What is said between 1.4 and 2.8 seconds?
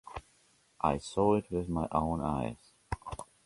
with my own eyes.